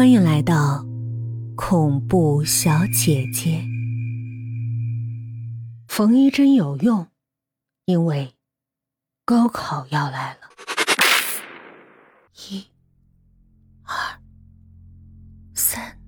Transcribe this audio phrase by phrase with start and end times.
[0.00, 0.82] 欢迎来到
[1.54, 3.62] 恐怖小姐姐。
[5.88, 7.06] 缝衣针有用，
[7.84, 8.34] 因为
[9.26, 10.38] 高考要来了。
[12.48, 12.64] 一、
[13.82, 13.94] 二、
[15.52, 15.98] 三，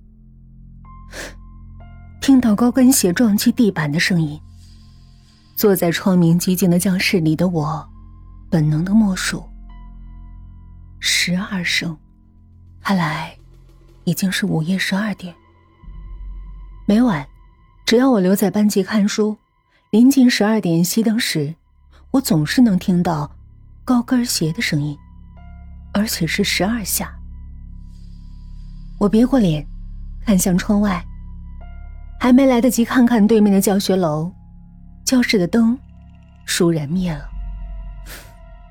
[2.19, 4.41] 听到高跟鞋撞击地板的声音，
[5.55, 7.87] 坐在窗明几净的教室里的我，
[8.49, 9.47] 本能的默数。
[10.99, 11.95] 十二声，
[12.81, 13.37] 看来。
[14.05, 15.33] 已经是午夜十二点。
[16.85, 17.25] 每晚，
[17.85, 19.37] 只要我留在班级看书，
[19.91, 21.55] 临近十二点熄灯时，
[22.11, 23.31] 我总是能听到
[23.85, 24.97] 高跟鞋的声音，
[25.93, 27.13] 而且是十二下。
[28.99, 29.65] 我别过脸，
[30.25, 31.03] 看向窗外，
[32.19, 34.31] 还没来得及看看对面的教学楼，
[35.05, 35.77] 教室的灯
[36.45, 37.29] 倏然灭了。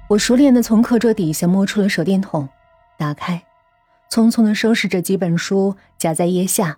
[0.09, 2.47] 我熟练的从课桌底下摸出了手电筒，
[2.99, 3.43] 打开。
[4.13, 6.77] 匆匆的收拾着几本书，夹在腋下。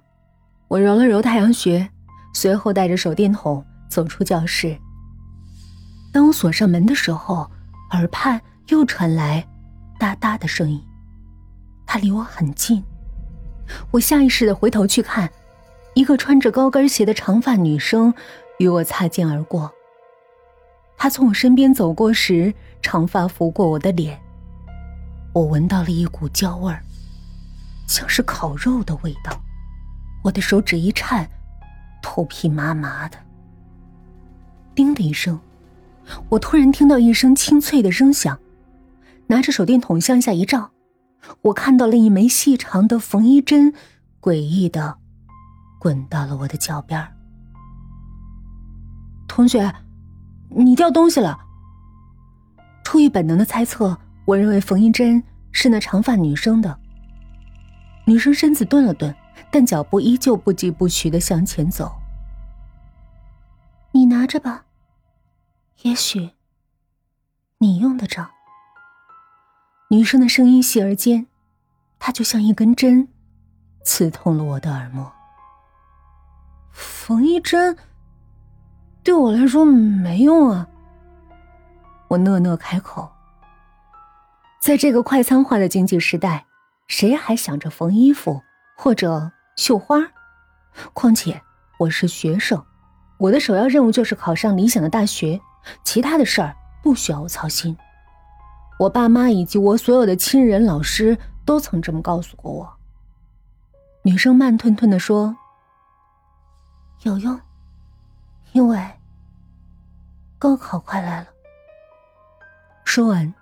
[0.69, 1.91] 我揉了揉太阳穴，
[2.33, 4.79] 随后带着手电筒走出教室。
[6.13, 7.51] 当我锁上门的时候，
[7.91, 9.45] 耳畔又传来
[9.99, 10.81] 哒哒的声音，
[11.85, 12.85] 它离我很近。
[13.91, 15.29] 我下意识的回头去看，
[15.95, 18.15] 一个穿着高跟鞋的长发女生
[18.61, 19.73] 与我擦肩而过。
[20.97, 24.17] 她从我身边走过时，长发拂过我的脸，
[25.33, 26.81] 我闻到了一股焦味儿。
[27.87, 29.41] 像是烤肉的味道，
[30.23, 31.29] 我的手指一颤，
[32.03, 33.19] 头皮麻麻的。
[34.75, 35.39] 叮的一声，
[36.29, 38.39] 我突然听到一声清脆的声响，
[39.29, 40.71] 拿着手电筒向下一照，
[41.43, 43.73] 我看到了一枚细长的缝衣针，
[44.21, 44.99] 诡异的
[45.79, 47.07] 滚到了我的脚边。
[49.29, 49.73] 同学，
[50.49, 51.39] 你掉东西了。
[52.83, 56.79] 出于本能的猜测，我认为缝衣针是那长发女生的。
[58.07, 59.15] 女生身子顿了顿，
[59.51, 61.93] 但脚步依旧不疾不徐的向前走。
[63.93, 64.65] 你拿着吧，
[65.83, 66.33] 也许
[67.59, 68.31] 你用得着。
[69.89, 71.27] 女生的声音细而尖，
[71.99, 73.09] 它就像一根针，
[73.85, 75.11] 刺痛了我的耳膜。
[76.73, 77.77] 缝衣针
[79.03, 80.69] 对我来说没用啊。
[82.09, 83.11] 我讷讷开口，
[84.61, 86.45] 在这个快餐化的经济时代。
[86.87, 88.43] 谁还想着缝衣服
[88.77, 90.13] 或者绣花？
[90.93, 91.41] 况且
[91.79, 92.65] 我是学生，
[93.19, 95.41] 我的首要任务就是考上理想的大学，
[95.85, 97.77] 其他的事儿不需要我操心。
[98.79, 102.77] 我爸妈以及我所有的亲人、老师都曾这么告诉过我。
[104.03, 105.37] 女生慢吞吞的说
[107.05, 107.41] ：“有用，
[108.53, 108.79] 因为
[110.39, 111.29] 高考快来了。”
[112.85, 113.33] 说完，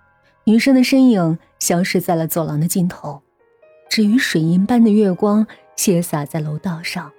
[0.45, 3.21] 女生的身影消失在了走廊的尽头。
[3.93, 5.45] 至于水银般的月光
[5.75, 7.11] 斜洒在楼道上，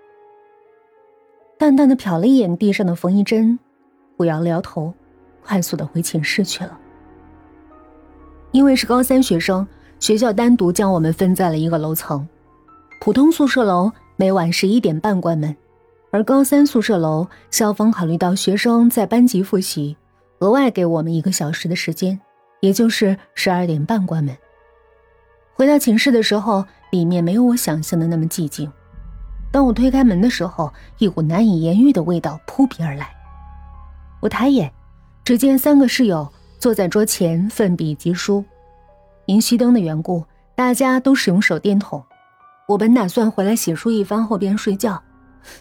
[1.56, 3.56] 淡淡的瞟了一眼地上的缝衣针，
[4.16, 4.92] 我摇了摇头，
[5.40, 6.76] 快速的回寝室去了。
[8.50, 9.64] 因为是高三学生，
[10.00, 12.28] 学校单独将我们分在了一个楼层。
[13.00, 15.56] 普通宿舍楼每晚十一点半关门，
[16.10, 19.96] 而高三宿舍楼校方考虑到学生在班级复习，
[20.41, 22.18] 额外给我们一个小时的时间，
[22.58, 24.36] 也就是十二点半关门。
[25.54, 28.70] 回到寝室的时候，里面没有我想象的那么寂静。
[29.53, 33.15] 当我推开门的时候，一股难以言喻的味道扑鼻而来。
[34.20, 34.72] 我抬眼，
[35.22, 36.28] 只见三个室友
[36.59, 38.44] 坐在桌前奋笔疾书。
[39.26, 40.25] 因熄灯的缘故，
[40.56, 42.03] 大家都使用手电筒。
[42.66, 45.00] 我本打算回来洗漱一番后便睡觉，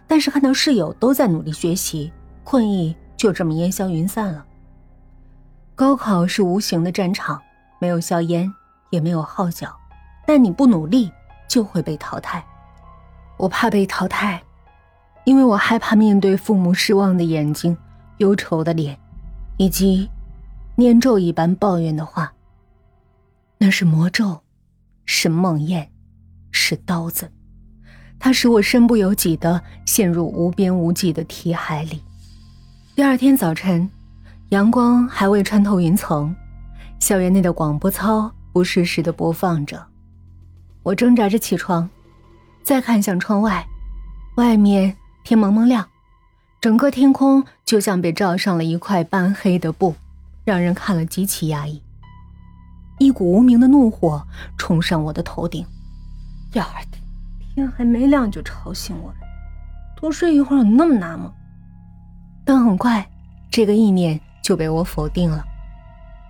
[0.07, 2.11] 但是看到室友都在努力学习，
[2.43, 4.43] 困意就这么烟消云散了。
[5.75, 7.39] 高考是无形的战场，
[7.79, 8.51] 没有硝烟，
[8.89, 9.71] 也没有号角。
[10.25, 11.11] 但你不努力
[11.47, 12.43] 就会被淘汰，
[13.37, 14.41] 我怕被淘汰，
[15.25, 17.77] 因为我害怕面对父母失望的眼睛、
[18.17, 18.97] 忧愁的脸，
[19.57, 20.09] 以及
[20.75, 22.33] 念咒一般抱怨的话。
[23.57, 24.41] 那是魔咒，
[25.05, 25.87] 是梦魇，
[26.51, 27.31] 是刀子，
[28.19, 32.01] 它使我身不由己的陷入无边无际的题海里。
[32.95, 33.89] 第二天早晨，
[34.49, 36.35] 阳光还未穿透云层，
[36.99, 39.85] 校园内的广播操不适时的播放着。
[40.83, 41.89] 我挣扎着起床，
[42.61, 43.65] 再看向窗外，
[44.35, 45.87] 外面天蒙蒙亮，
[46.59, 49.95] 整个天空就像被罩上了一块斑黑的布，
[50.43, 51.81] 让人看了极其压抑。
[52.99, 54.27] 一股无名的怒火
[54.57, 55.65] 冲上我的头顶，
[56.53, 56.67] 呀，
[57.55, 59.13] 天还没亮就吵醒我，
[59.95, 61.31] 多睡一会儿有那么难吗？
[62.45, 63.09] 但很快，
[63.49, 65.43] 这个意念就被我否定了，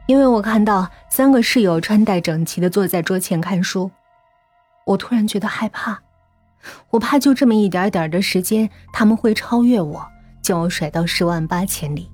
[0.06, 3.90] 因为我看到三个室友穿戴整齐的坐在桌前看书。
[4.86, 6.02] 我突然觉得害怕，
[6.90, 10.06] 我怕就这么一点点的时间，他们会超越我，
[10.42, 12.10] 将我甩到十万八千里。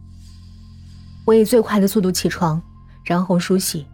[1.26, 2.62] 我以最快的速度起床，
[3.04, 3.88] 然后梳洗，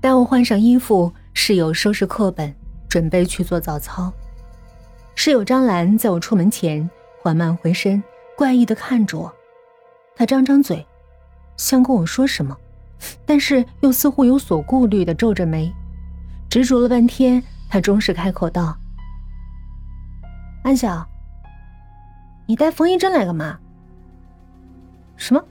[0.00, 2.54] 待我换上衣服，室友收拾课本，
[2.88, 4.12] 准备去做早操。
[5.14, 6.88] 室友张兰在我出门前
[7.22, 8.02] 缓慢回身，
[8.36, 9.32] 怪异的看着我，
[10.14, 10.86] 她张张嘴，
[11.56, 12.56] 想跟我说什么，
[13.24, 15.72] 但是又似乎有所顾虑的皱着眉，
[16.50, 17.42] 执着了半天。
[17.68, 18.76] 他终是开口道
[20.64, 21.06] ：“安晓，
[22.46, 23.58] 你带缝衣针来干嘛
[25.16, 25.44] ？”“什么？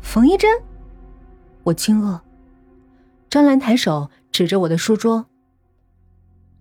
[0.00, 0.50] 缝衣针？”
[1.64, 2.20] 我惊愕。
[3.28, 5.26] 张兰抬手指着我的书桌：“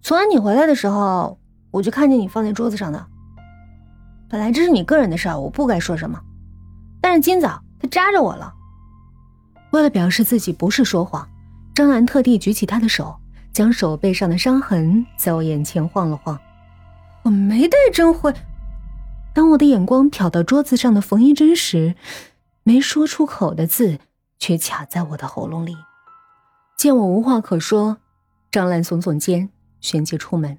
[0.02, 1.38] 昨晚你回来的时候，
[1.70, 3.08] 我就看见你放在桌子上的。
[4.30, 6.20] 本来这是你个人的事儿，我不该说什么。
[7.02, 8.54] 但是今早他扎着我了。”
[9.72, 11.28] 为了表示自己不是说谎，
[11.74, 13.21] 张兰特地举起他的手。
[13.54, 16.40] 将手背上的伤痕在我眼前晃了晃，
[17.24, 18.34] 我没带针回。
[19.34, 21.96] 当我的眼光瞟到桌子上的缝衣针时，
[22.64, 24.00] 没说出口的字
[24.40, 25.76] 却卡在我的喉咙里。
[26.78, 27.98] 见我无话可说，
[28.52, 29.50] 张兰耸耸肩，
[29.80, 30.58] 旋即出门。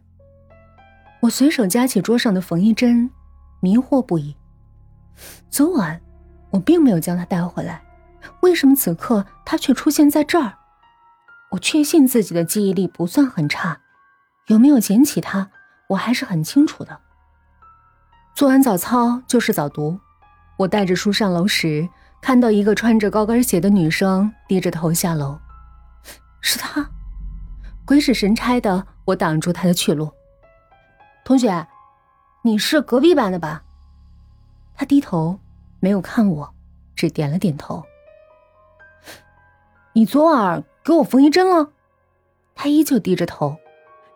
[1.20, 3.10] 我随手夹起桌上的缝衣针，
[3.60, 4.36] 迷惑不已。
[5.50, 6.00] 昨晚
[6.50, 7.82] 我并没有将它带回来，
[8.40, 10.54] 为什么此刻它却出现在这儿？
[11.52, 13.81] 我确信自己的记忆力不算很差，
[14.46, 15.50] 有没有捡起它，
[15.88, 16.99] 我还是很清楚的。
[18.34, 20.00] 做完早操就是早读，
[20.56, 21.87] 我带着书上楼时，
[22.22, 25.38] 看到一个穿着高跟鞋的女生低着头下楼，
[26.40, 26.88] 是她，
[27.84, 30.10] 鬼使神差的，我挡住她的去路。
[31.22, 31.69] 同学，
[32.43, 33.62] 你是隔壁班的吧？
[34.75, 35.38] 她低头
[35.81, 36.55] 没有看我，
[36.96, 37.84] 只点了点头。
[39.93, 40.64] 你昨晚。
[40.84, 41.73] 给我缝衣针了，
[42.55, 43.56] 他依旧低着头，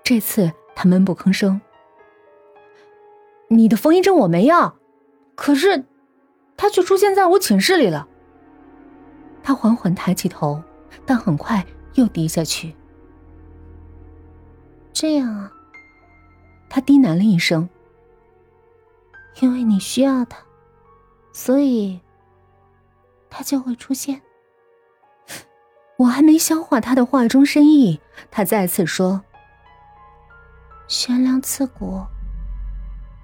[0.03, 1.61] 这次他闷不吭声。
[3.49, 4.77] 你的缝衣针我没要，
[5.37, 5.85] 可是，
[6.57, 8.09] 他却出现在我寝室里了。
[9.43, 10.61] 他缓缓抬起头，
[11.05, 11.65] 但很快
[11.95, 12.75] 又低下去。
[14.93, 15.53] 这样啊，
[16.69, 17.69] 他低喃了一声。
[19.41, 20.39] 因为你需要他，
[21.31, 22.01] 所以，
[23.29, 24.23] 他就会出现。
[25.99, 28.01] 我还没消化他的话中深意，
[28.31, 29.23] 他再次说
[30.89, 32.05] ：“悬梁刺股，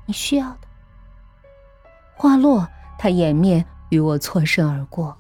[0.07, 0.59] 你需要的。”
[2.17, 2.67] 话落，
[2.99, 5.17] 他掩面与我错身而过。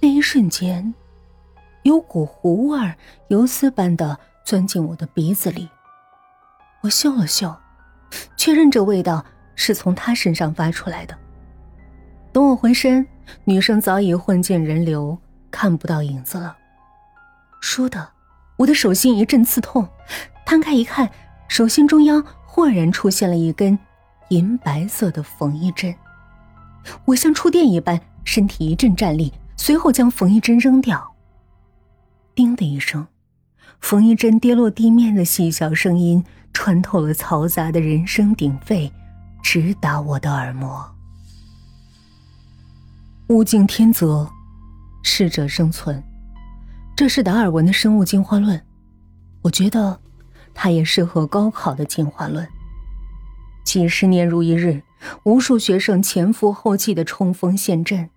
[0.00, 0.94] 那一瞬间，
[1.82, 2.94] 有股糊味
[3.28, 5.68] 游丝般的钻进我的鼻子里。
[6.80, 7.56] 我嗅了嗅，
[8.36, 9.24] 确认这味道
[9.54, 11.16] 是从他身上发出来的。
[12.32, 13.06] 等我回身，
[13.44, 15.16] 女生早已混进人流。
[15.50, 16.56] 看不到影子了。
[17.60, 18.10] 说的，
[18.56, 19.88] 我的手心一阵刺痛，
[20.46, 21.10] 摊开一看，
[21.48, 23.78] 手心中央豁然出现了一根
[24.28, 25.94] 银白色的缝衣针。
[27.04, 31.14] 我像触电一般，身体一阵战栗，随后将缝衣针扔掉。
[32.34, 33.06] 叮的一声，
[33.80, 38.92] 缝衣针跌落地面的细小声音穿透了嘈杂的人声鼎沸，
[39.42, 40.88] 直达我的耳膜。
[43.28, 44.30] 物竞天择。
[45.02, 46.02] 适者生存，
[46.96, 48.60] 这是达尔文的生物进化论。
[49.42, 50.00] 我觉得，
[50.52, 52.46] 它也适合高考的进化论。
[53.64, 54.82] 几十年如一日，
[55.24, 58.10] 无数学生前赴后继的冲锋陷阵。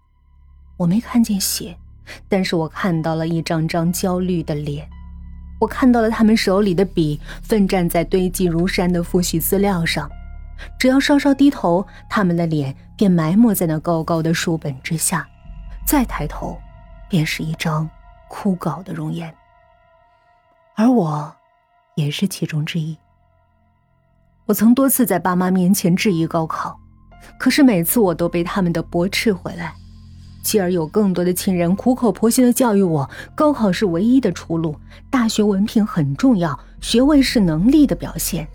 [0.78, 1.78] 我没看见血，
[2.28, 4.90] 但是我看到了一张张焦虑的脸。
[5.60, 10.10] 我看到了他们手里的笔奋战在堆积如山的复习资料上。
[10.80, 15.28] 只要稍稍低头，他们的脸便埋没在那高高的书本之下。
[15.86, 16.58] 再抬头。
[17.12, 17.90] 便是一张
[18.30, 19.36] 枯槁的容颜，
[20.78, 21.36] 而我
[21.96, 22.98] 也是其中之一。
[24.46, 26.80] 我曾多次在爸妈面前质疑高考，
[27.38, 29.74] 可是每次我都被他们的驳斥回来，
[30.42, 34.78] 继而有更多的亲人苦口婆心的教育我：高考是唯一的出路，
[35.10, 38.48] 大学文凭很重要，学位是能力的表现。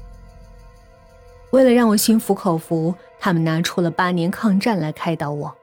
[1.50, 5.54] 为了让我心服口服，他们拿出了八年抗战来开导我。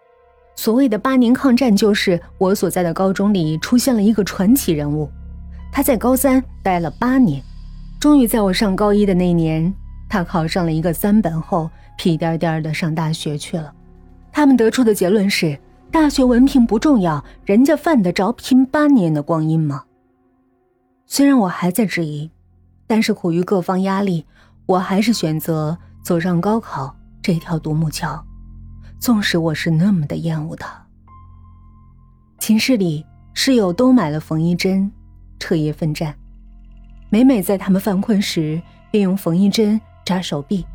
[0.55, 5.09] 所谓的八年抗战，就是我所在的高中里出现了一个传奇人物，
[5.71, 7.43] 他在高三待了八年，
[7.99, 9.73] 终于在我上高一的那年，
[10.07, 13.73] 他考上了一个三本后，屁颠颠的上大学去了。
[14.31, 15.57] 他们得出的结论是：
[15.91, 19.83] 大学文凭不重要，人家犯得着拼八年的光阴吗？
[21.05, 22.31] 虽然我还在质疑，
[22.87, 24.25] 但是苦于各方压力，
[24.65, 28.23] 我还是选择走上高考这条独木桥。
[29.03, 30.87] 纵使我是那么的厌恶他，
[32.39, 34.89] 寝室里室友都买了缝衣针，
[35.37, 36.17] 彻夜奋战。
[37.09, 40.65] 每每在他们犯困时，便用缝衣针扎手臂。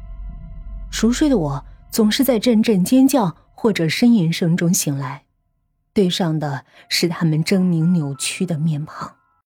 [0.91, 5.23] 熟睡的我总是在阵阵尖叫或者呻吟声中醒来，
[5.95, 9.11] 对上的是他们狰狞扭曲的面庞。